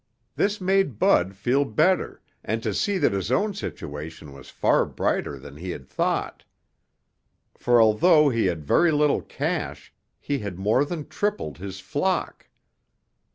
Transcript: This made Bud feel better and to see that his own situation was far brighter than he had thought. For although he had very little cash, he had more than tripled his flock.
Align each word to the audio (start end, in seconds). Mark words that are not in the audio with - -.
This 0.35 0.59
made 0.59 0.97
Bud 0.97 1.35
feel 1.35 1.63
better 1.63 2.23
and 2.43 2.63
to 2.63 2.73
see 2.73 2.97
that 2.97 3.11
his 3.13 3.31
own 3.31 3.53
situation 3.53 4.33
was 4.33 4.49
far 4.49 4.83
brighter 4.83 5.37
than 5.37 5.57
he 5.57 5.69
had 5.69 5.87
thought. 5.87 6.43
For 7.55 7.79
although 7.79 8.29
he 8.29 8.47
had 8.47 8.65
very 8.65 8.89
little 8.89 9.21
cash, 9.21 9.93
he 10.19 10.39
had 10.39 10.57
more 10.57 10.85
than 10.85 11.07
tripled 11.07 11.59
his 11.59 11.79
flock. 11.79 12.49